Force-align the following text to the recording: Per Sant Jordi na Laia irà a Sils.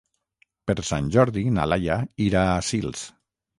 Per 0.71 0.75
Sant 0.91 1.09
Jordi 1.17 1.45
na 1.59 1.67
Laia 1.73 2.01
irà 2.31 2.45
a 2.57 2.59
Sils. 2.73 3.07